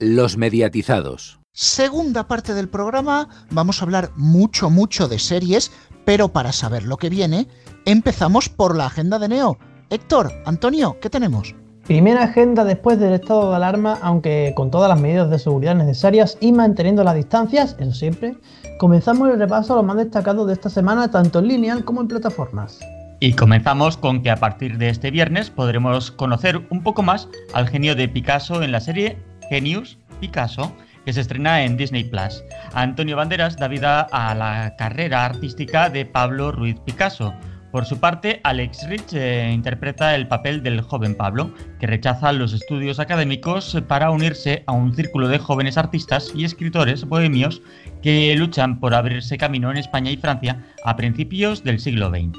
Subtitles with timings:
[0.00, 1.40] Los mediatizados.
[1.52, 5.72] Segunda parte del programa, vamos a hablar mucho, mucho de series,
[6.04, 7.48] pero para saber lo que viene,
[7.84, 9.58] empezamos por la agenda de Neo.
[9.90, 11.56] Héctor, Antonio, ¿qué tenemos?
[11.84, 16.38] Primera agenda después del estado de alarma, aunque con todas las medidas de seguridad necesarias
[16.40, 18.36] y manteniendo las distancias, eso siempre,
[18.78, 22.06] comenzamos el repaso a lo más destacado de esta semana, tanto en lineal como en
[22.06, 22.78] plataformas.
[23.18, 27.66] Y comenzamos con que a partir de este viernes podremos conocer un poco más al
[27.66, 29.18] genio de Picasso en la serie
[29.48, 30.72] Genius Picasso,
[31.04, 32.44] que se estrena en Disney Plus.
[32.74, 37.34] Antonio Banderas da vida a la carrera artística de Pablo Ruiz Picasso,
[37.70, 42.54] por su parte, Alex Rich eh, interpreta el papel del joven Pablo, que rechaza los
[42.54, 47.60] estudios académicos para unirse a un círculo de jóvenes artistas y escritores bohemios
[48.02, 52.38] que luchan por abrirse camino en España y Francia a principios del siglo XX.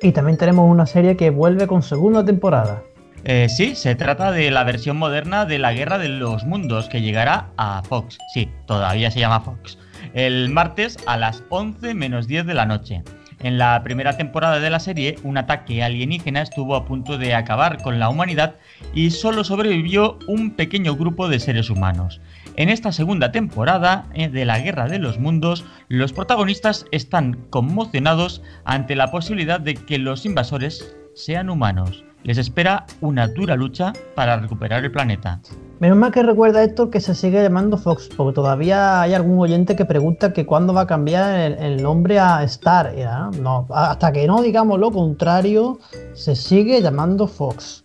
[0.00, 2.82] Y también tenemos una serie que vuelve con segunda temporada.
[3.26, 7.00] Eh, sí, se trata de la versión moderna de La Guerra de los Mundos que
[7.00, 8.18] llegará a Fox.
[8.34, 9.78] Sí, todavía se llama Fox.
[10.12, 13.02] El martes a las 11 menos 10 de la noche.
[13.40, 17.82] En la primera temporada de la serie, un ataque alienígena estuvo a punto de acabar
[17.82, 18.56] con la humanidad
[18.92, 22.20] y solo sobrevivió un pequeño grupo de seres humanos.
[22.56, 28.42] En esta segunda temporada eh, de la Guerra de los Mundos, los protagonistas están conmocionados
[28.66, 32.04] ante la posibilidad de que los invasores sean humanos.
[32.24, 35.40] Les espera una dura lucha para recuperar el planeta.
[35.78, 39.76] Menos mal que recuerda Héctor que se sigue llamando Fox, porque todavía hay algún oyente
[39.76, 42.94] que pregunta que cuándo va a cambiar el, nombre a Star.
[43.40, 45.78] No, hasta que no digamos lo contrario,
[46.14, 47.84] se sigue llamando Fox.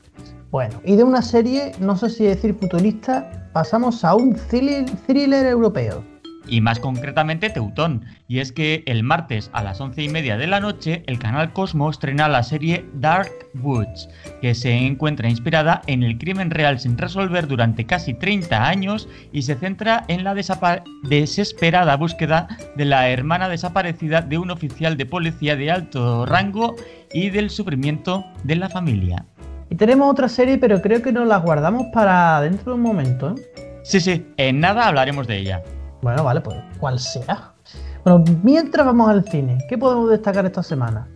[0.52, 6.19] Bueno, y de una serie, no sé si decir futurista, pasamos a un thriller europeo
[6.50, 8.06] y más concretamente Teutón.
[8.28, 11.54] Y es que el martes a las once y media de la noche el canal
[11.54, 14.10] Cosmo estrena la serie Dark Woods,
[14.42, 19.44] que se encuentra inspirada en el crimen real sin resolver durante casi 30 años y
[19.44, 25.56] se centra en la desesperada búsqueda de la hermana desaparecida de un oficial de policía
[25.56, 26.76] de alto rango
[27.14, 29.26] y del sufrimiento de la familia.
[29.70, 33.36] Y tenemos otra serie, pero creo que nos la guardamos para dentro de un momento.
[33.36, 33.82] ¿eh?
[33.84, 35.64] Sí, sí, en nada hablaremos de ella.
[36.02, 37.54] Bueno, vale, pues cual sea.
[38.04, 41.08] Bueno, mientras vamos al cine, ¿qué podemos destacar esta semana?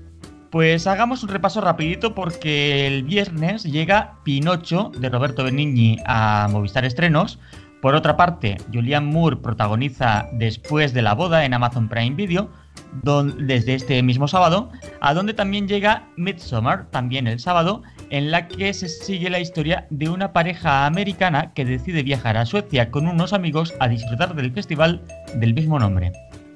[0.51, 6.85] Pues hagamos un repaso rapidito porque el viernes llega Pinocho de Roberto Benigni a Movistar
[6.85, 7.39] Estrenos.
[7.81, 12.49] Por otra parte, Julian Moore protagoniza Después de la boda en Amazon Prime Video
[13.01, 14.69] desde este mismo sábado,
[15.01, 19.87] a donde también llega Midsommar, también el sábado, en la que se sigue la historia
[19.89, 24.51] de una pareja americana que decide viajar a Suecia con unos amigos a disfrutar del
[24.51, 25.01] festival
[25.35, 26.11] del mismo nombre.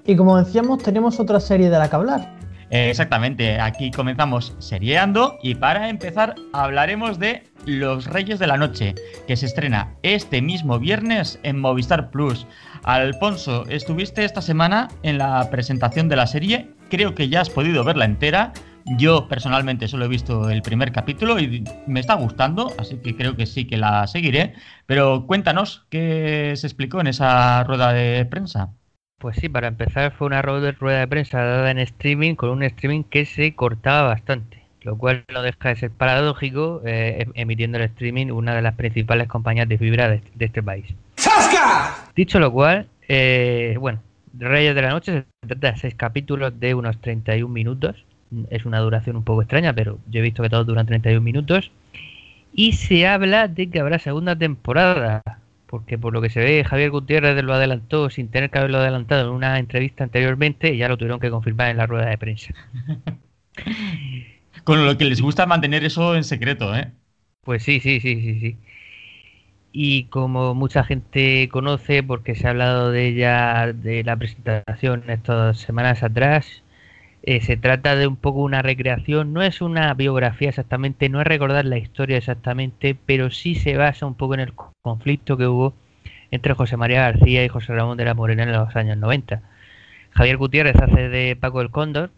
[0.06, 2.37] Y como decíamos, tenemos otra serie de la que hablar.
[2.70, 8.94] Eh, exactamente, aquí comenzamos serieando y para empezar hablaremos de Los Reyes de la Noche,
[9.26, 12.46] que se estrena este mismo viernes en Movistar Plus.
[12.84, 17.86] Alfonso, estuviste esta semana en la presentación de la serie, creo que ya has podido
[17.86, 18.52] verla entera.
[18.98, 23.36] Yo personalmente solo he visto el primer capítulo y me está gustando, así que creo
[23.36, 24.54] que sí que la seguiré.
[24.86, 28.77] Pero cuéntanos qué se explicó en esa rueda de prensa.
[29.20, 33.02] Pues sí, para empezar fue una rueda de prensa dada en streaming con un streaming
[33.02, 37.86] que se cortaba bastante, lo cual no deja de ser paradójico eh, em, emitiendo el
[37.86, 40.86] streaming una de las principales compañías de fibra de, este país.
[42.16, 44.04] Dicho lo cual, eh, bueno,
[44.38, 45.12] Reyes de la Noche
[45.42, 48.06] se trata de seis capítulos de unos 31 minutos.
[48.52, 51.72] Es una duración un poco extraña, pero yo he visto que todos duran 31 minutos.
[52.54, 55.24] Y se habla de que habrá segunda temporada
[55.68, 59.30] porque por lo que se ve Javier Gutiérrez lo adelantó sin tener que haberlo adelantado
[59.30, 62.54] en una entrevista anteriormente y ya lo tuvieron que confirmar en la rueda de prensa.
[64.64, 66.92] Con lo que les gusta mantener eso en secreto, ¿eh?
[67.42, 68.58] Pues sí, sí, sí, sí, sí.
[69.72, 75.60] Y como mucha gente conoce, porque se ha hablado de ella, de la presentación estas
[75.60, 76.64] semanas atrás,
[77.28, 81.28] eh, se trata de un poco una recreación, no es una biografía exactamente, no es
[81.28, 85.74] recordar la historia exactamente, pero sí se basa un poco en el conflicto que hubo
[86.32, 89.42] entre José María García y José Ramón de la Morena en los años 90.
[90.12, 92.12] Javier Gutiérrez hace de Paco el Cóndor,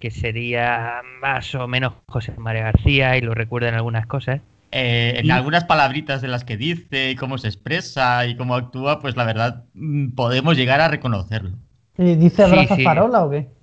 [0.00, 4.40] que sería más o menos José María García y lo recuerda en algunas cosas.
[4.72, 8.98] Eh, en algunas palabritas de las que dice y cómo se expresa y cómo actúa,
[8.98, 11.56] pues la verdad mm, podemos llegar a reconocerlo.
[11.96, 13.54] ¿Dice abraza farola o qué?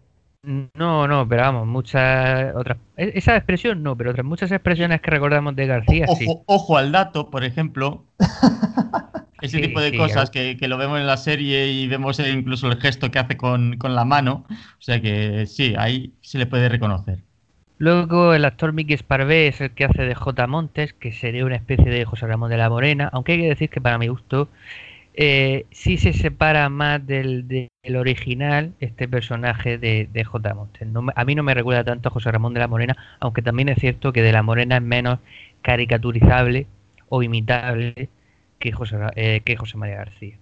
[0.43, 2.77] No, no, pero vamos, muchas otras.
[2.97, 6.27] E, esa expresión no, pero otras muchas expresiones que recordamos de García ojo, sí.
[6.45, 8.03] Ojo al dato, por ejemplo.
[9.41, 13.11] Ese tipo de cosas que, lo vemos en la serie y vemos incluso el gesto
[13.11, 14.45] que hace con, la mano.
[14.49, 17.19] O sea que sí, ahí se le puede reconocer.
[17.77, 20.47] Luego el actor Mickey Sparvé es el que hace de J.
[20.47, 23.69] Montes, que sería una especie de José Ramón de la Morena, aunque hay que decir
[23.69, 24.47] que para mi gusto
[25.13, 30.54] eh, sí se separa más del, original este personaje de, J.
[30.54, 30.88] Montes.
[30.88, 33.69] No a mí no me recuerda tanto a José Ramón de la Morena, aunque también
[33.69, 35.19] es cierto que de la Morena es menos
[35.62, 36.68] caricaturizable
[37.10, 38.10] o imitable
[38.60, 40.38] que José, eh, que José María García.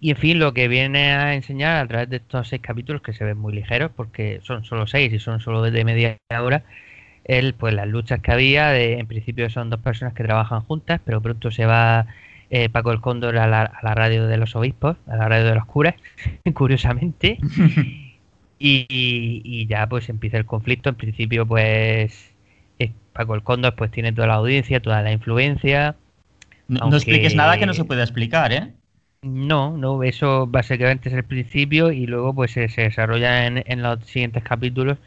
[0.00, 3.12] Y en fin, lo que viene a enseñar a través de estos seis capítulos, que
[3.12, 6.64] se ven muy ligeros, porque son solo seis y son solo de media hora,
[7.24, 11.00] él, pues las luchas que había, de- en principio son dos personas que trabajan juntas,
[11.04, 12.06] pero pronto se va
[12.50, 15.46] eh, Paco el Cóndor a la, a la radio de los obispos, a la radio
[15.46, 15.94] de los curas,
[16.54, 17.42] curiosamente,
[18.58, 20.88] y, y- y ya pues empieza el conflicto.
[20.90, 22.32] En principio, pues
[22.78, 25.96] eh, Paco el Cóndor pues tiene toda la audiencia, toda la influencia.
[26.68, 28.72] No, no expliques nada que no se pueda explicar, ¿eh?
[29.22, 33.82] No, no, eso básicamente es el principio y luego pues se, se desarrolla en, en
[33.82, 34.98] los siguientes capítulos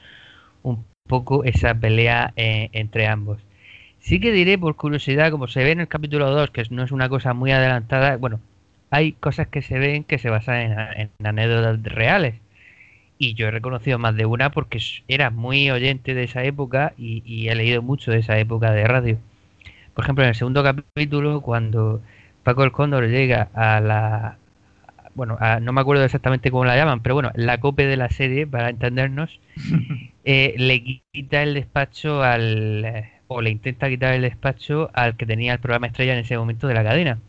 [0.63, 3.39] un poco esa pelea eh, entre ambos.
[4.01, 6.91] Sí que diré por curiosidad, como se ve en el capítulo 2, que no es
[6.91, 8.39] una cosa muy adelantada, bueno,
[8.89, 10.57] hay cosas que se ven que se basan
[10.97, 12.35] en, en anécdotas reales.
[13.19, 17.23] Y yo he reconocido más de una porque era muy oyente de esa época y,
[17.25, 19.19] y he leído mucho de esa época de radio.
[19.95, 22.01] Por ejemplo, en el segundo capítulo, cuando
[22.43, 24.37] Paco el Cóndor llega a la...
[25.15, 28.09] Bueno, a- no me acuerdo exactamente cómo la llaman, pero bueno, la cope de la
[28.09, 29.39] serie, para entendernos,
[30.25, 30.83] eh, le
[31.13, 33.05] quita el despacho al...
[33.33, 36.67] o le intenta quitar el despacho al que tenía el programa estrella en ese momento
[36.67, 37.19] de la cadena.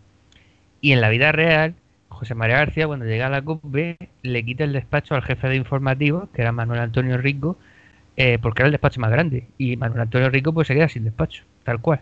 [0.80, 1.74] Y en la vida real,
[2.08, 5.56] José María García, cuando llega a la COPE, le quita el despacho al jefe de
[5.56, 7.56] informativos, que era Manuel Antonio Rico,
[8.16, 9.46] eh, porque era el despacho más grande.
[9.58, 12.00] Y Manuel Antonio Rico pues se queda sin despacho, tal cual.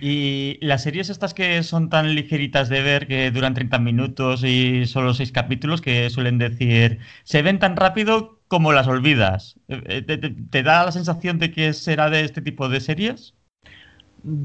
[0.00, 4.84] Y las series estas que son tan ligeritas de ver, que duran 30 minutos y
[4.84, 9.56] solo 6 capítulos, que suelen decir, se ven tan rápido como las olvidas.
[9.68, 12.80] Eh, eh, ¿Te, te- te da la sensación de que será de este tipo de
[12.80, 13.34] series?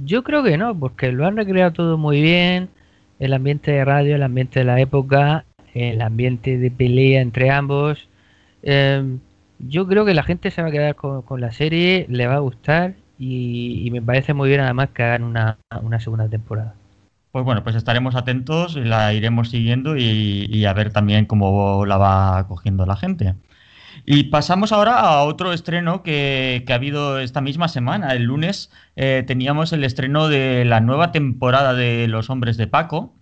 [0.06, 2.70] Yo creo que no, porque lo han recreado todo muy bien.
[3.20, 8.08] El ambiente de radio, el ambiente de la época, el ambiente de pelea entre ambos.
[8.64, 9.18] Eh,
[9.60, 12.36] yo creo que la gente se va a quedar con, con la serie, le va
[12.36, 16.76] a gustar y, y me parece muy bien además que hagan una, una segunda temporada.
[17.32, 21.98] Pues bueno, pues estaremos atentos, la iremos siguiendo y, y a ver también cómo la
[21.98, 23.36] va cogiendo la gente.
[24.12, 28.14] Y pasamos ahora a otro estreno que, ha habido esta misma semana.
[28.14, 33.14] El lunes eh, teníamos el estreno de la nueva temporada de Los Hombres de Paco.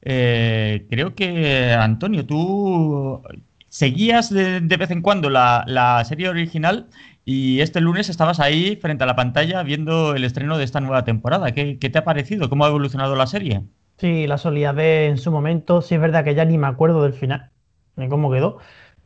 [0.00, 3.22] Eh, creo que, Antonio, tú
[3.68, 6.88] seguías de, de vez en cuando la, serie original
[7.26, 11.04] y este lunes estabas ahí frente a la pantalla viendo el estreno de esta nueva
[11.04, 11.52] temporada.
[11.52, 12.48] ¿Qué, qué te ha parecido?
[12.48, 13.60] ¿Cómo ha evolucionado la serie?
[13.98, 15.82] Sí, la solía ver en su momento.
[15.82, 17.50] Sí, es verdad que ya ni me acuerdo del final,
[17.96, 18.58] ni cómo quedó.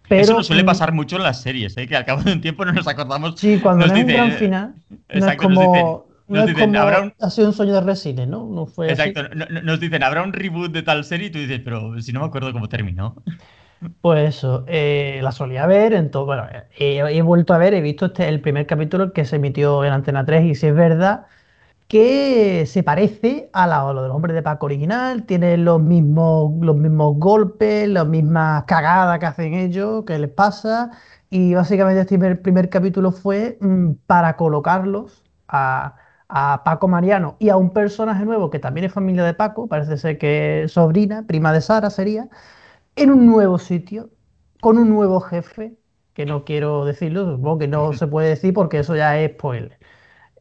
[0.08, 1.86] Pero, Eso nos suele mm, pasar mucho en las series, ¿eh?
[1.86, 3.40] que al cabo de un tiempo no nos acordamos.
[3.40, 5.84] Sí, cuando nos no un gran final, no es Exacto, nos como, dicen-
[6.28, 8.46] no nos es dicen, como habrá un- ha sido un sueño de Resines, ¿no?
[8.46, 9.10] No fue así.
[9.10, 12.12] Exacto, no- nos dicen, habrá un reboot de tal serie y tú dices, pero si
[12.12, 13.16] no me acuerdo cómo terminó.
[14.00, 17.80] Pues eso, eh, la solía ver, entonces, bueno, eh, he, he vuelto a ver, he
[17.82, 21.26] visto este, el primer capítulo que se emitió en Antena 3 y si es verdad
[21.94, 26.52] que se parece a, la, a lo del hombre de Paco original, tiene los mismos,
[26.60, 30.90] los mismos golpes, las mismas cagadas que hacen ellos, que les pasa,
[31.30, 35.94] y básicamente este primer, primer capítulo fue mm, para colocarlos a,
[36.28, 39.96] a Paco Mariano y a un personaje nuevo que también es familia de Paco, parece
[39.96, 42.28] ser que es sobrina, prima de Sara sería
[42.96, 44.10] en un nuevo sitio,
[44.60, 45.76] con un nuevo jefe,
[46.14, 49.78] que no quiero decirlo, supongo que no se puede decir porque eso ya es spoiler.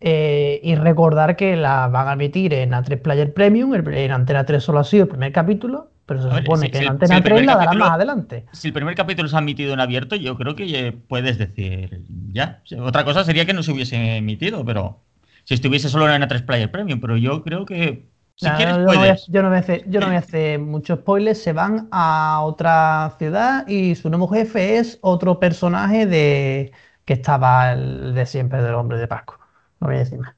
[0.06, 4.46] Eh, y recordar que la van a emitir en A3 Player Premium, el- en Antena
[4.46, 6.90] 3 solo ha sido el primer capítulo, pero se ver, supone si- que si en
[6.92, 8.46] Antena si el 3 primer la darán más adelante.
[8.52, 12.02] Si el primer capítulo se ha emitido en abierto, yo creo que eh, puedes decir
[12.34, 12.62] ya.
[12.82, 15.00] Otra cosa sería que no se hubiese emitido, pero
[15.46, 18.80] si estuviese solo en A3 Player Premium, pero yo creo que si Nah, quieres yo,
[18.80, 19.28] no voy a, puedes.
[19.28, 22.42] yo no voy a hacer, yo no voy a hacer muchos spoilers, se van a
[22.44, 26.72] otra ciudad y su nuevo jefe es otro personaje de
[27.06, 29.40] que estaba el de siempre del hombre de Paco.
[29.84, 30.34] No voy a decir más.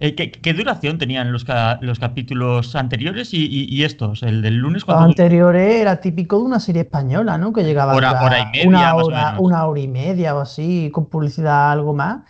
[0.00, 4.22] Eh, ¿qué, qué duración tenían los, ca- los capítulos anteriores y, y- y estos?
[4.22, 7.52] El del lunes Los anteriores era típico de una serie española, ¿no?
[7.52, 11.06] Que llegaba Hora- hora y media, una hora, una hora y media o así, con
[11.06, 12.22] publicidad algo más.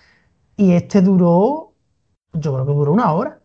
[0.56, 1.74] Y este duró,
[2.32, 3.38] yo creo que duró una hora.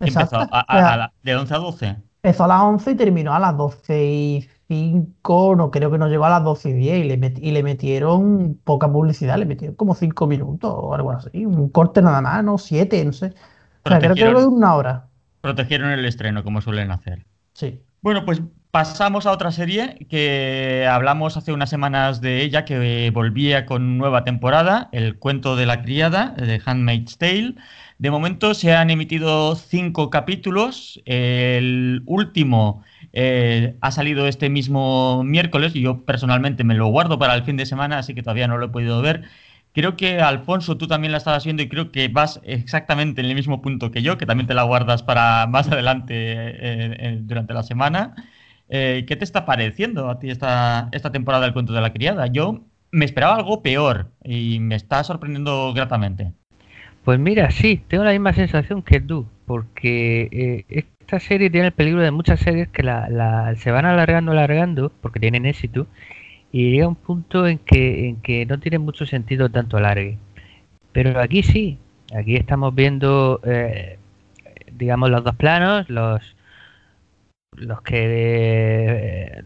[0.00, 0.48] Empezó Exacta.
[0.52, 1.96] a- a- O sea, a la- de 11 a 12.
[2.22, 6.08] empezó a las 11 y terminó a las 12 y 5, no creo que no
[6.08, 9.46] llegó a las 12 y 10 y le, met- y le metieron poca publicidad, le
[9.46, 13.32] metieron como 5 minutos o algo así, un corte nada más, no 7, no sé.
[13.84, 15.08] O sea, creo que duró una hora.
[15.40, 17.24] Protegieron el estreno, como suelen hacer.
[17.54, 17.82] Sí.
[18.00, 23.66] Bueno, pues pasamos a otra serie que hablamos hace unas semanas de ella, que volvía
[23.66, 27.54] con nueva temporada, El cuento de la criada, de Handmaid's Tale.
[27.98, 31.00] De momento se han emitido cinco capítulos.
[31.04, 37.34] El último eh, ha salido este mismo miércoles y yo personalmente me lo guardo para
[37.34, 39.24] el fin de semana, así que todavía no lo he podido ver.
[39.72, 43.34] Creo que Alfonso, tú también la estabas viendo y creo que vas exactamente en el
[43.34, 47.62] mismo punto que yo, que también te la guardas para más adelante eh, durante la
[47.62, 48.14] semana.
[48.68, 52.26] Eh, ¿Qué te está pareciendo a ti esta, esta temporada del cuento de la criada?
[52.26, 56.32] Yo me esperaba algo peor y me está sorprendiendo gratamente.
[57.04, 61.72] Pues mira, sí, tengo la misma sensación que tú, porque eh, esta serie tiene el
[61.72, 65.86] peligro de muchas series que la, se van alargando, alargando, porque tienen éxito,
[66.52, 70.18] y llega un punto en que, en que no tiene mucho sentido tanto alargue.
[70.92, 71.78] Pero aquí sí,
[72.14, 73.98] aquí estamos viendo, eh,
[74.70, 76.36] digamos, los dos planos, los,
[77.52, 79.42] los que eh,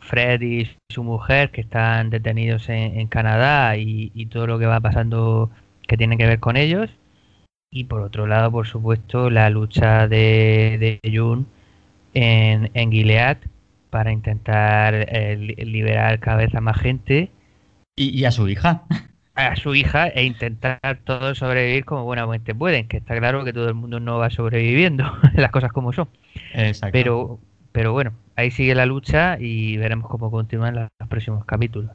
[0.00, 5.50] Fred y su mujer que están detenidos en, Canadá y, todo lo que va pasando
[5.86, 6.88] que tiene que ver con ellos.
[7.74, 11.48] Y por otro lado, por supuesto, la lucha de, de Jun
[12.14, 13.38] en, en Gilead
[13.90, 17.32] para intentar eh, liberar cada vez a más gente.
[17.96, 18.84] Y, a su hija.
[19.34, 23.66] A su hija e intentar todos sobrevivir como buenamente pueden, que está claro que todo
[23.66, 26.08] el mundo no va sobreviviendo, las cosas como son.
[26.52, 26.92] Exacto.
[26.92, 27.40] Pero,
[27.72, 31.90] pero bueno, ahí sigue la lucha y veremos cómo continúan los próximos capítulos.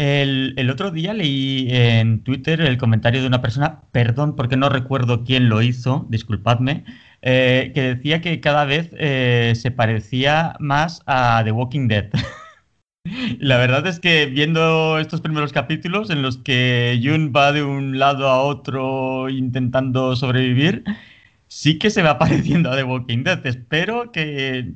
[0.00, 5.24] El, otro día leí en Twitter el comentario de una persona, perdón porque no recuerdo
[5.24, 6.84] quién lo hizo, disculpadme,
[7.20, 12.08] eh, que decía que cada vez eh, se parecía más a The Walking Dead.
[13.40, 17.98] La verdad es que viendo estos primeros capítulos en los que Jun va de un
[17.98, 20.82] lado a otro intentando sobrevivir,
[21.48, 23.46] sí que se va pareciendo a The Walking Dead.
[23.46, 24.72] Espero que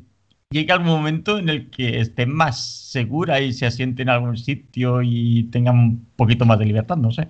[0.54, 5.02] llegue algún momento en el que esté más segura y se asiente en algún sitio
[5.02, 7.28] y tenga un poquito más de libertad, no sé.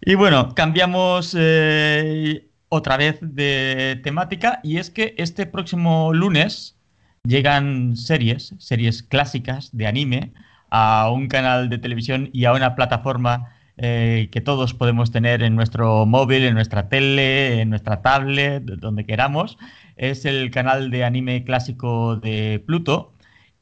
[0.00, 6.76] Y bueno, cambiamos eh, otra vez de temática y es que este próximo lunes
[7.22, 10.32] llegan series, series clásicas de anime
[10.70, 15.54] a un canal de televisión y a una plataforma eh, que todos podemos tener en
[15.54, 19.56] nuestro móvil, en nuestra tele, en nuestra tablet, donde queramos.
[20.00, 23.12] Es el canal de anime clásico de Pluto.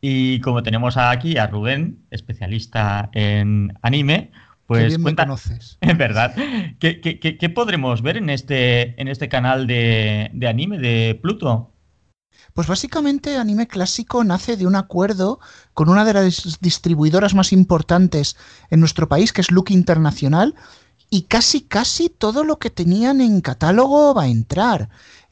[0.00, 4.30] Y como tenemos aquí a Rubén, especialista en anime,
[4.68, 5.78] pues bien conoces.
[5.80, 6.36] Es verdad.
[6.78, 11.72] ¿Qué, podremos ver en este, en este canal de, anime de Pluto?
[12.54, 15.40] Pues básicamente Anime Clásico nace de un acuerdo
[15.74, 18.36] con una de las distribuidoras más importantes
[18.70, 20.54] en nuestro país, que es Look Internacional,
[21.10, 24.88] y casi casi todo lo que tenían en catálogo va a entrar.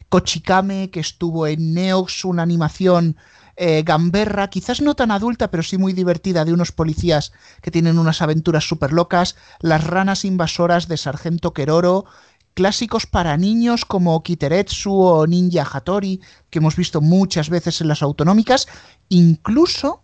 [0.08, 3.16] Kochikame, que estuvo en Neox, una animación
[3.56, 7.32] eh, gamberra, quizás no tan adulta, pero sí muy divertida, de unos policías
[7.62, 12.04] que tienen unas aventuras súper locas, Las ranas invasoras de Sargento Keroro,
[12.52, 16.20] clásicos para niños como Kiteretsu o Ninja Hattori,
[16.50, 18.66] que hemos visto muchas veces en las autonómicas,
[19.08, 20.02] incluso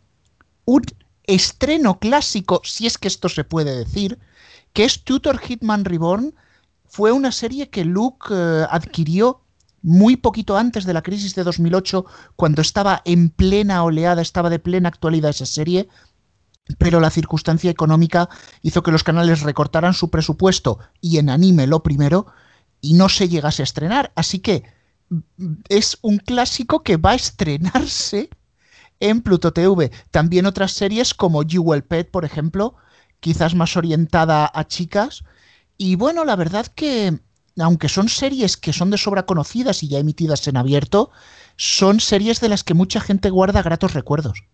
[0.65, 0.83] un
[1.25, 4.19] estreno clásico, si es que esto se puede decir,
[4.73, 6.35] que es Tutor Hitman Reborn,
[6.87, 9.41] fue una serie que Luke eh, adquirió
[9.83, 12.05] muy poquito antes de la crisis de 2008,
[12.37, 15.89] cuando estaba en plena oleada, estaba de plena actualidad esa serie,
[16.79, 18.29] pero la circunstancia económica
[18.63, 22.27] hizo que los canales recortaran su presupuesto y en anime lo primero
[22.81, 24.13] y no se llegase a estrenar.
[24.15, 24.63] Así que
[25.11, 28.31] mm, es un clásico que va a estrenarse
[29.01, 29.91] en Pluto TV.
[30.11, 32.77] También otras series como Jewel Pet, por ejemplo,
[33.19, 35.25] quizás más orientada a chicas.
[35.77, 37.19] Y bueno, la verdad que
[37.59, 41.11] aunque son series que son de sobra conocidas y ya emitidas en abierto,
[41.57, 44.45] son series de las que mucha gente guarda gratos recuerdos.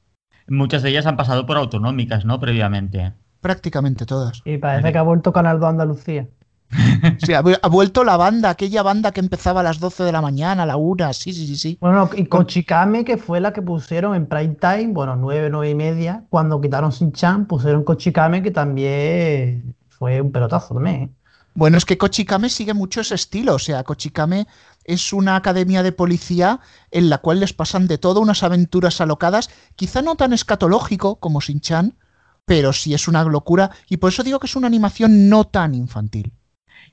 [0.48, 2.40] Muchas de ellas han pasado por autonómicas, ¿no?
[2.40, 3.12] Previamente.
[3.40, 4.42] Prácticamente todas.
[4.44, 6.28] Y parece que ha vuelto Canal 2 Andalucía.
[7.24, 10.64] Sí, ha, vuelto la banda, aquella banda que empezaba a las 12 de la mañana,
[10.64, 11.78] a la 1, sí, sí, sí, sí.
[11.80, 15.74] Bueno, y Cochicame, que fue la que pusieron en prime time, bueno, 9, 9 y
[15.74, 20.96] media, cuando quitaron Sin Chan, pusieron Cochicame, que también fue un pelotazo también.
[20.96, 21.10] ¿eh?
[21.58, 24.46] Bueno, es que Kochikame sigue mucho ese estilo, o sea, Kochikame
[24.84, 26.60] es una academia de policía
[26.92, 31.40] en la cual les pasan de todo, unas aventuras alocadas, quizá no tan escatológico como
[31.40, 31.96] Shin-Chan,
[32.44, 35.74] pero sí es una locura y por eso digo que es una animación no tan
[35.74, 36.30] infantil.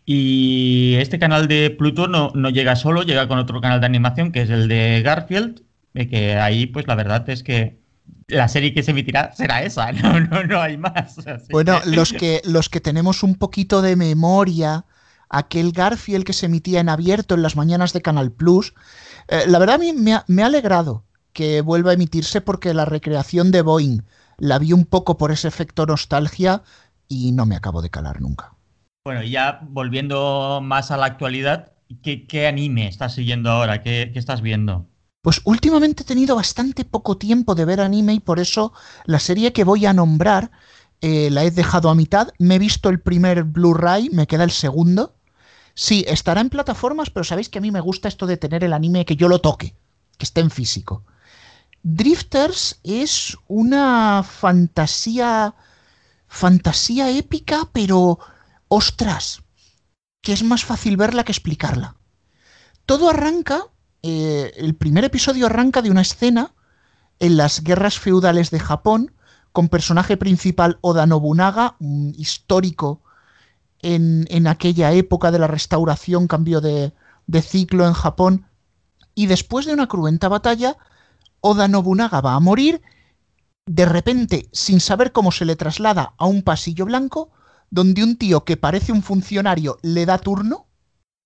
[0.03, 4.31] Y este canal de Pluto no, no llega solo, llega con otro canal de animación
[4.31, 5.61] que es el de Garfield,
[5.93, 7.84] que ahí pues la verdad es que
[8.27, 11.17] la serie que se emitirá será esa, no, no, no hay más.
[11.49, 14.85] Bueno, los que, los que tenemos un poquito de memoria,
[15.29, 18.73] aquel Garfield que se emitía en abierto en las mañanas de Canal Plus,
[19.27, 21.03] eh, la verdad a mí me ha, me ha alegrado
[21.33, 24.01] que vuelva a emitirse porque la recreación de Boeing
[24.37, 26.63] la vi un poco por ese efecto nostalgia
[27.07, 28.53] y no me acabo de calar nunca.
[29.03, 33.81] Bueno, y ya volviendo más a la actualidad, ¿qué, qué anime estás siguiendo ahora?
[33.81, 34.87] ¿Qué, ¿Qué, estás viendo?
[35.25, 38.73] Pues últimamente he tenido bastante poco tiempo de ver anime y por eso
[39.05, 40.51] la serie que voy a nombrar
[41.01, 42.29] eh, la he dejado a mitad.
[42.37, 45.15] Me he visto el primer Blu-ray, me queda el segundo.
[45.73, 48.71] Sí, estará en plataformas, pero sabéis que a mí me gusta esto de tener el
[48.71, 49.75] anime que yo lo toque,
[50.15, 51.03] que esté en físico.
[51.81, 55.55] Drifters es una fantasía
[56.27, 58.19] fantasía épica, pero
[58.67, 59.41] ostras,
[60.21, 61.95] que es más fácil verla que explicarla.
[62.85, 63.63] Todo arranca
[64.07, 66.53] eh, el primer episodio arranca de una escena
[67.17, 69.15] en las guerras feudales de Japón,
[69.51, 73.01] con personaje principal Oda Nobunaga, un histórico
[73.81, 76.93] en, aquella época de la restauración, cambio de,
[77.25, 78.45] de ciclo en Japón,
[79.15, 80.77] y después de una cruenta batalla,
[81.41, 82.83] Oda Nobunaga va a morir,
[83.65, 87.31] de repente, sin saber cómo se le traslada a un pasillo blanco,
[87.71, 90.67] donde un tío que parece un funcionario le da turno,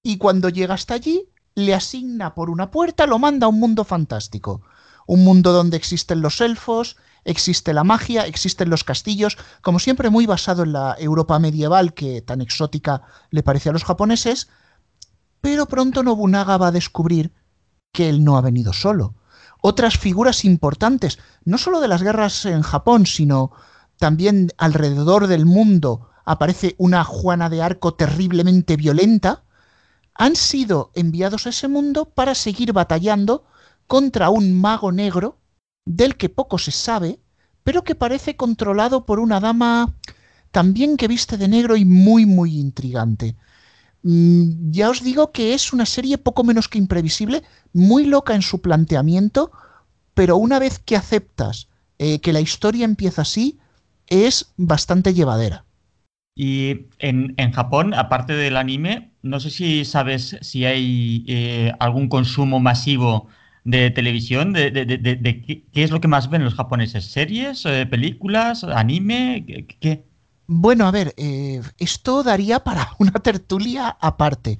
[0.02, 1.28] y cuando llega hasta allí,
[1.66, 4.62] le asigna por una puerta, lo manda a un mundo fantástico.
[5.08, 10.26] Un mundo donde existen los elfos, existe la magia, existen los castillos, como siempre muy
[10.26, 14.50] basado en la Europa medieval que tan exótica le parece a los japoneses,
[15.42, 17.34] pero pronto Nobunaga va a descubrir
[17.92, 19.16] que él no ha venido solo.
[19.62, 23.52] Otras figuras importantes, no solo de las guerras en Japón, sino
[23.98, 29.44] también alrededor del mundo, aparece una Juana de Arco terriblemente violenta,
[30.20, 33.46] han sido enviados a ese mundo para seguir batallando
[33.88, 35.38] contra un mago negro
[35.86, 37.20] del que poco se sabe,
[37.64, 39.96] pero que parece controlado por una dama
[40.52, 43.38] también que viste de negro y muy muy intrigante.
[44.04, 48.42] Mm, ya os digo que es una serie poco menos que imprevisible, muy loca en
[48.42, 49.52] su planteamiento,
[50.14, 53.58] pero una vez que aceptas eh, que la historia empieza así,
[54.08, 55.64] es bastante llevadera.
[56.36, 62.60] Y en, Japón, aparte del anime, no sé si sabes si hay eh, algún consumo
[62.60, 63.28] masivo
[63.64, 64.72] de televisión, de,
[65.74, 69.46] qué, es lo que más ven los japoneses, series, eh, películas, anime,
[69.80, 70.06] qué.
[70.48, 74.58] Bueno, a ver, eh, esto daría para una tertulia aparte.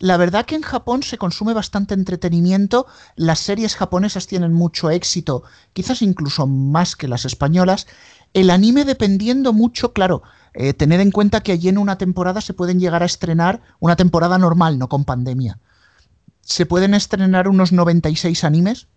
[0.00, 2.86] La verdad que en Japón se consume bastante entretenimiento,
[3.16, 7.86] las series japonesas tienen mucho éxito, quizás incluso más que las españolas.
[8.32, 10.22] El anime dependiendo mucho, claro,
[10.54, 13.96] eh, tened en cuenta que allí en una temporada se pueden llegar a estrenar, una
[13.96, 15.58] temporada normal, no con pandemia,
[16.42, 18.88] se pueden estrenar unos 96 animes.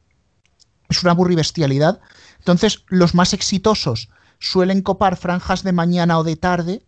[0.89, 2.01] Es una bestialidad.
[2.39, 6.83] Entonces, los más exitosos suelen copar franjas de mañana o de tarde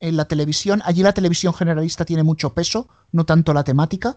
[0.00, 0.82] en la televisión.
[0.84, 4.16] Allí la televisión generalista tiene mucho peso, no tanto la temática.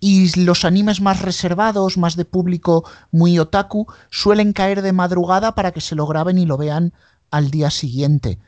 [0.00, 5.72] Y los animes más reservados, más de público muy otaku, suelen caer de madrugada para
[5.72, 6.94] que se lo graben y lo vean
[7.30, 8.38] al día siguiente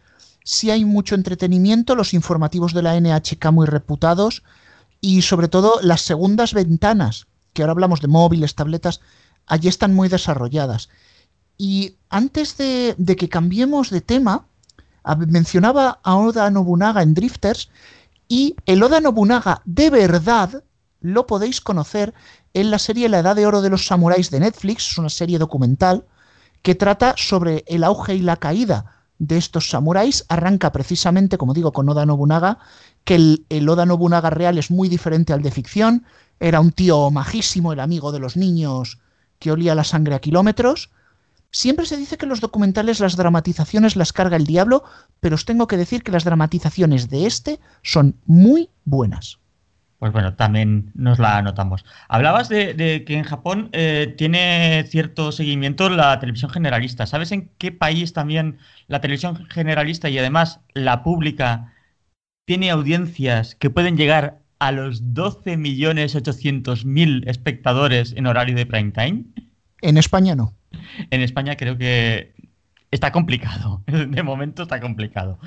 [0.45, 4.43] sí hay mucho entretenimiento, los informativos de la NHK muy reputados
[5.01, 9.01] y sobre todo las segundas ventanas, que ahora hablamos de móviles, tabletas,
[9.47, 10.89] allí están muy desarrolladas.
[11.59, 14.47] Y antes de, que cambiemos de tema,
[15.29, 17.69] mencionaba a Oda Nobunaga en Drifters
[18.29, 20.65] y el Oda Nobunaga de verdad
[21.01, 22.15] lo podéis conocer
[22.55, 25.39] en la serie La Edad de Oro de los Samuráis de Netflix, es una serie
[25.39, 26.05] documental
[26.63, 31.73] que trata sobre el auge y la caída de estos samuráis arranca precisamente, como digo,
[31.73, 32.59] con Oda Nobunaga,
[33.05, 33.15] que
[33.49, 36.05] el, Oda Nobunaga real es muy diferente al de ficción.
[36.41, 38.99] Era un tío majísimo, el amigo de los niños
[39.39, 40.91] que olía la sangre a kilómetros.
[41.53, 44.83] Siempre se dice que los documentales las dramatizaciones las carga el diablo,
[45.21, 49.39] pero os tengo que decir que las dramatizaciones de este son muy buenas.
[50.03, 51.85] Pues bueno, también nos la anotamos.
[52.09, 57.07] Hablabas de, que en Japón eh, tiene cierto seguimiento la televisión generalista.
[57.07, 61.73] ¿Sabes en qué país también la televisión generalista y además la pública
[62.45, 69.27] tiene audiencias que pueden llegar a los 12.800.000 espectadores en horario de prime time?
[69.83, 70.53] En España no.
[71.11, 72.35] En España creo que
[72.91, 73.85] está complicado.
[73.87, 75.39] De momento está complicado.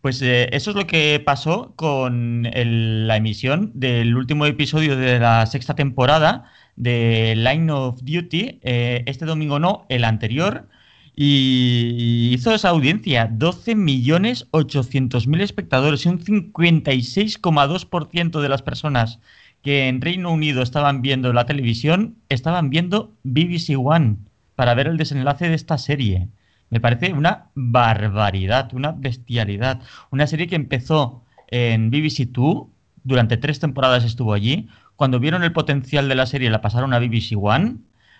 [0.00, 5.44] Pues eh, eso es lo que pasó con la emisión del último episodio de la
[5.46, 8.60] sexta temporada de Line of Duty.
[8.62, 10.68] Eh, este domingo no, el anterior.
[11.14, 19.18] Y hizo esa audiencia, 12.800.000 espectadores y un 56,2% de las personas
[19.62, 24.16] que en Reino Unido estaban viendo la televisión estaban viendo BBC One
[24.54, 26.28] para ver el desenlace de esta serie.
[26.70, 29.82] Me parece una barbaridad, una bestialidad.
[30.10, 32.70] Una serie que empezó en BBC Two,
[33.02, 34.68] durante tres temporadas estuvo allí.
[34.96, 37.78] Cuando vieron el potencial de la serie la pasaron a BBC One,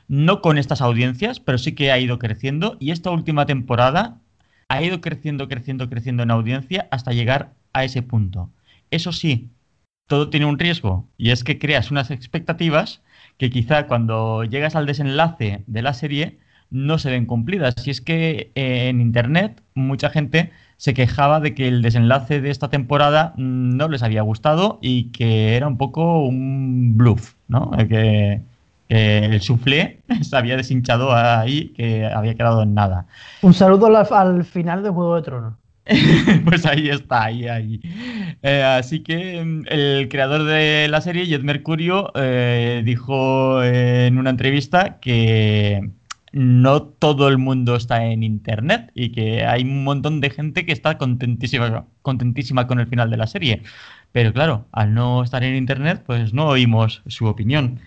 [0.08, 2.76] no con estas audiencias, pero sí que ha ido creciendo.
[2.80, 4.18] Y esta última temporada
[4.68, 8.50] ha ido creciendo, creciendo, creciendo en audiencia hasta llegar a ese punto.
[8.90, 9.50] Eso sí,
[10.06, 13.02] todo tiene un riesgo, y es que creas unas expectativas
[13.38, 17.74] que quizá cuando llegas al desenlace de la serie no se ven cumplidas.
[17.86, 22.50] Y es que eh, en Internet mucha gente se quejaba de que el desenlace de
[22.50, 27.70] esta temporada no les había gustado y que era un poco un bluff, ¿no?
[27.88, 28.40] Que,
[28.88, 33.06] el soufflé se había deshinchado ahí, que había quedado en nada.
[33.42, 35.54] Un saludo al, final de Juego de Tronos.
[36.44, 37.80] pues ahí está, ahí, ahí.
[38.42, 44.30] Eh, así que mm, el creador de la serie, Jet Mercurio, eh, dijo en una
[44.30, 45.90] entrevista que
[46.32, 50.72] no todo el mundo está en Internet y que hay un montón de gente que
[50.72, 53.62] está contentísima, contentísima con el final de la serie.
[54.12, 57.80] Pero claro, al no estar en Internet, pues no oímos su opinión.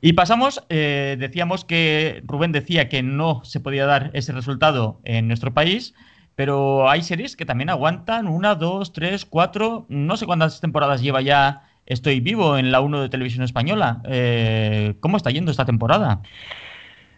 [0.00, 5.28] Y pasamos, eh, decíamos que Rubén decía que no se podía dar ese resultado en
[5.28, 5.94] nuestro país,
[6.34, 11.22] pero hay series que también aguantan una, dos, tres, cuatro, no sé cuántas temporadas lleva
[11.22, 14.02] ya Estoy Vivo en la 1 de Televisión Española.
[14.04, 16.20] Eh, ¿Cómo está yendo esta temporada?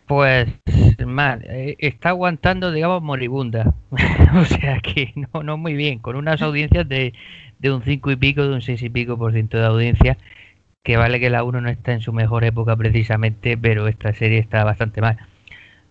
[0.09, 0.49] Pues
[1.07, 3.75] mal, eh, está aguantando, digamos, moribunda.
[4.35, 7.13] o sea que no, no muy bien, con unas audiencias de,
[7.59, 10.17] de un 5 y pico, de un 6 y pico por ciento de audiencia,
[10.83, 14.39] que vale que la 1 no está en su mejor época precisamente, pero esta serie
[14.39, 15.19] está bastante mal.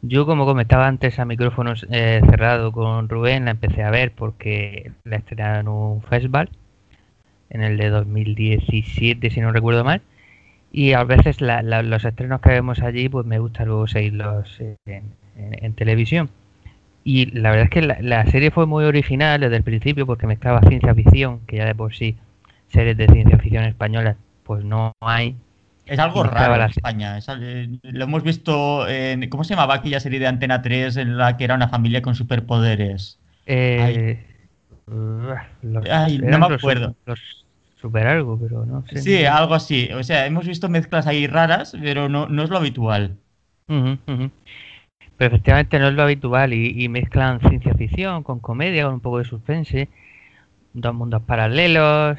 [0.01, 4.91] Yo, como comentaba antes a micrófonos eh, cerrado con Rubén, la empecé a ver porque
[5.03, 6.49] la estrenaron en un festival,
[7.51, 10.01] en el de 2017, si no recuerdo mal
[10.71, 16.29] y a veces los estrenos que vemos allí pues me gusta luego seguirlos en, televisión
[17.03, 20.61] y la verdad es que la, serie fue muy original desde el principio porque mezclaba
[20.61, 22.17] ciencia ficción que ya de por sí
[22.69, 25.35] series de ciencia ficción españolas pues no hay
[25.85, 27.17] es algo raro en España.
[27.81, 29.29] lo hemos visto en.
[29.29, 32.13] ¿Cómo se llamaba aquella serie de Antena 3 en la que era una familia con
[32.13, 33.19] superpoderes?
[33.45, 34.21] Eh,
[34.87, 35.37] no
[35.71, 36.93] me acuerdo
[37.87, 39.01] super algo, pero no sé.
[39.01, 39.89] Sí, algo así.
[39.93, 43.17] O sea, hemos visto mezclas ahí raras, pero no, no es lo habitual.
[43.67, 44.31] Pero
[45.17, 49.25] efectivamente no es lo habitual y, mezclan ciencia ficción con comedia, con un poco de
[49.25, 49.89] suspense,
[50.73, 52.17] dos mundos paralelos.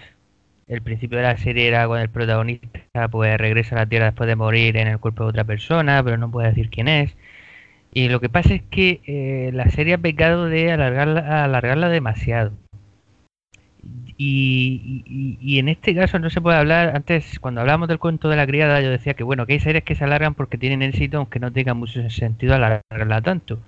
[0.66, 4.26] El principio de la serie era cuando el protagonista pues regresa a la Tierra después
[4.26, 7.16] de morir en el cuerpo de otra persona, pero no puede decir quién es.
[7.92, 12.52] Y lo que pasa es que eh, la serie ha pecado de alargarla, alargarla demasiado.
[14.20, 18.48] Y, en este caso no se puede hablar, antes cuando hablábamos del cuento de la
[18.48, 21.38] criada yo decía que bueno, que hay series que se alargan porque tienen éxito aunque
[21.38, 23.60] no tenga mucho sentido alargarla tanto.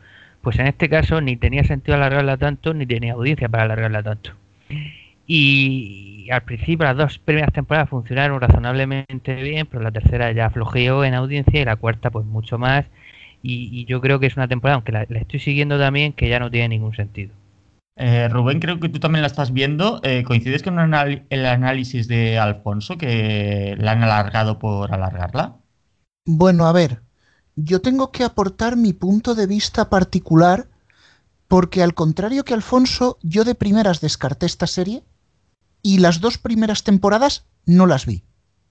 [0.42, 4.32] Pues en este caso ni tenía sentido alargarla tanto ni tenía audiencia para alargarla tanto.
[5.26, 11.04] Y al principio las dos primeras temporadas funcionaron razonablemente bien, pero la tercera ya flojeó
[11.04, 12.86] en audiencia y la cuarta pues mucho más.
[13.42, 16.50] Y, yo creo que es una temporada, aunque la estoy siguiendo también, que ya no
[16.50, 17.32] tiene ningún sentido.
[18.02, 20.00] Eh, Rubén, creo que tú también la estás viendo.
[20.02, 25.58] Eh, ¿Coincides con el análisis de Alfonso que la han alargado por alargarla?
[26.24, 27.02] Bueno, a ver,
[27.56, 30.68] yo tengo que aportar mi punto de vista particular
[31.46, 35.04] porque al contrario que Alfonso, yo de primeras descarté esta serie
[35.82, 38.24] y las dos primeras temporadas no las vi.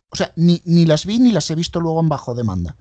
[0.09, 2.77] O sea, ni, las vi ni las he visto luego en bajo demanda.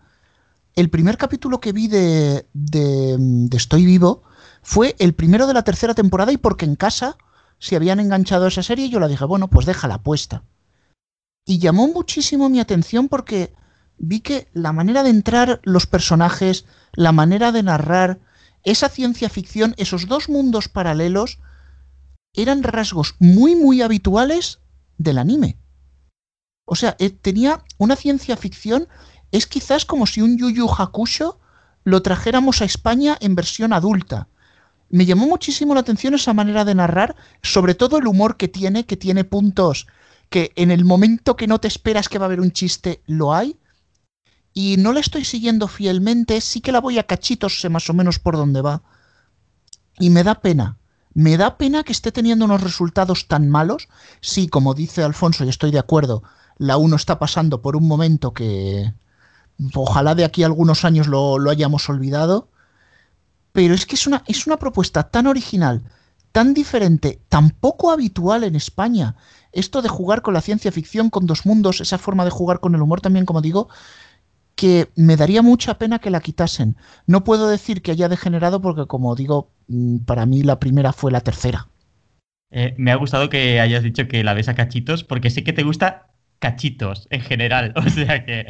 [0.74, 4.22] El primer capítulo que vi de, de Estoy vivo
[4.62, 7.16] fue el primero de la tercera temporada y porque en casa
[7.58, 10.42] se habían enganchado a esa serie yo la dije, bueno, pues déjala puesta.
[11.44, 13.54] Y llamó muchísimo mi atención porque
[13.96, 18.20] vi que la manera de entrar los personajes, la manera de narrar,
[18.64, 21.38] esa ciencia ficción, esos dos mundos paralelos,
[22.34, 24.60] eran rasgos muy, muy habituales
[24.98, 25.56] del anime.
[26.64, 28.88] O sea, eh, tenía una ciencia ficción,
[29.32, 31.40] es quizás como si un Yu Yu Hakusho
[31.84, 34.28] lo trajéramos a España en versión adulta
[34.90, 38.86] me llamó muchísimo la atención esa manera de narrar, sobre todo el humor que tiene,
[38.86, 39.86] que tiene puntos
[40.28, 43.34] que en el momento que no te esperas que va a haber un chiste, lo
[43.34, 43.56] hay.
[44.52, 47.94] Y no la estoy siguiendo fielmente, sí que la voy a cachitos, sé más o
[47.94, 48.82] menos por dónde va.
[49.98, 50.78] Y me da pena,
[51.14, 53.88] me da pena que esté teniendo unos resultados tan malos.
[54.20, 56.22] Sí, como dice Alfonso, y estoy de acuerdo,
[56.56, 58.92] la 1 está pasando por un momento que
[59.74, 62.48] ojalá de aquí a algunos años lo, lo hayamos olvidado
[63.58, 65.82] pero es que es una, es una propuesta tan original,
[66.30, 69.16] tan diferente, tan poco habitual en España.
[69.50, 72.76] Esto de jugar con la ciencia ficción, con dos mundos, esa forma de jugar con
[72.76, 73.68] el humor también, como digo,
[74.54, 76.76] que me daría mucha pena que la quitasen.
[77.08, 81.10] No puedo decir que haya degenerado porque, como digo, mm, para mí la primera fue
[81.10, 81.66] la tercera.
[82.52, 85.52] Eh, me ha gustado que hayas dicho que la ves a cachitos, porque sé que
[85.52, 86.07] te gusta
[86.38, 87.72] cachitos en general.
[87.88, 88.46] O sea que,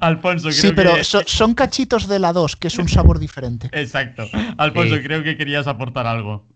[0.00, 3.68] Alfonso, creo Sí, pero son cachitos de la 2, que es un sabor diferente.
[3.72, 4.24] Exacto.
[4.56, 6.46] Alfonso, creo que querías aportar algo.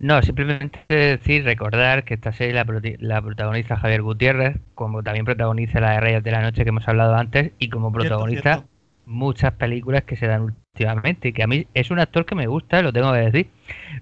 [0.00, 2.66] No, simplemente decir, recordar que esta serie la,
[3.00, 6.88] la protagoniza Javier Gutiérrez, como también protagoniza la de Reyes de la Noche que hemos
[6.88, 8.68] hablado antes, y como protagoniza cierto.
[9.04, 11.28] muchas películas que se dan últimamente.
[11.28, 13.50] Y que a mí es un actor que me gusta, lo tengo que decir,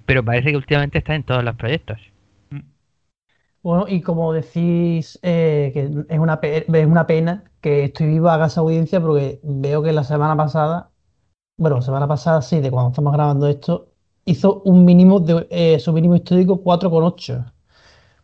[0.06, 1.98] pero parece que últimamente está en todos los proyectos.
[3.62, 8.34] Bueno, y como decís, eh, que es una, pe- es una pena que estoy viva
[8.34, 10.90] haga esa audiencia porque veo que la semana pasada,
[11.58, 13.90] bueno, semana pasada sí, de cuando estamos grabando esto,
[14.24, 17.46] hizo un mínimo de eh, su mínimo histórico 4,8.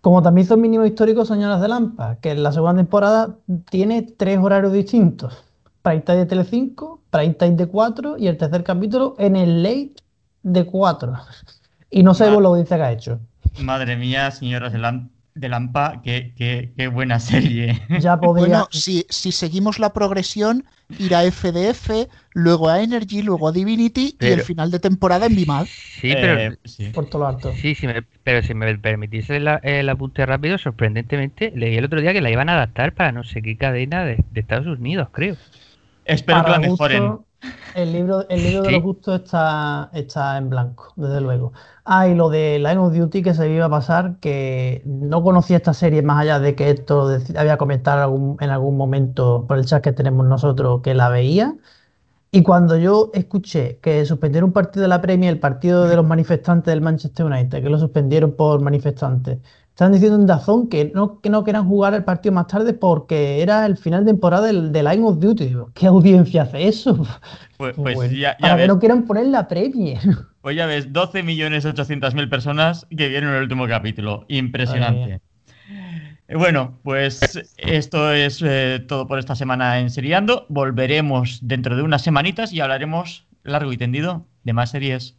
[0.00, 3.38] Como también hizo el mínimo histórico Señoras de Lampa, que en la segunda temporada
[3.70, 5.44] tiene tres horarios distintos.
[5.82, 9.94] Prime Time de Telecinco, Prime Time de 4 y el tercer capítulo en el late
[10.42, 11.14] de 4.
[11.90, 12.42] Y no sabemos Va.
[12.42, 13.20] la audiencia que ha hecho.
[13.56, 17.80] Madre mía, señoras de, Lam- de Lampa, qué, qué- qué buena serie.
[17.94, 18.64] Ya podría...
[18.64, 20.64] Bueno, si, si seguimos la progresión,
[20.96, 25.34] irá a FDF, luego a Energy, luego a Divinity y el final de temporada en
[25.34, 25.68] Vimad.
[26.00, 26.92] Sí, Eh, pero sí.
[26.92, 27.50] por todo lo alto.
[27.50, 32.00] Sí, sí, me- pero si me permitís el, el apunte rápido, sorprendentemente leí el otro
[32.00, 35.08] día que la iban a adaptar para no sé qué cadena de, de Estados Unidos,
[35.12, 35.36] creo.
[36.04, 37.20] Espero que la mejoren.
[37.72, 41.52] El libro, el libro de los gustos está, está en blanco, desde luego.
[41.84, 45.56] Ah, y lo de Line of Duty que se iba a pasar, que no conocía
[45.56, 49.66] esta serie más allá de que esto había comentado algún- en algún momento por el
[49.66, 51.56] chat que tenemos nosotros que la veía.
[52.30, 56.04] Y cuando yo escuché que suspendieron un partido de la Premier, el partido de los
[56.06, 59.38] manifestantes del Manchester United, que lo suspendieron por manifestantes,
[59.74, 63.42] estaban diciendo en Dazón que no, que no querían jugar el partido más tarde porque
[63.42, 65.52] era el final de temporada del, de Line of Duty.
[65.74, 67.06] ¿Qué audiencia hace eso?
[67.56, 70.00] Pues, pues Bueno, ya, ya para que no quieran poner la Premier.
[70.42, 74.24] pues ya ves, 12.800.000 personas que vieron el último capítulo.
[74.28, 75.20] Impresionante.
[76.28, 80.46] Bueno, pues esto es eh, todo por esta semana en Seriando.
[80.48, 85.16] Volveremos dentro de unas semanitas y hablaremos largo y tendido de más series.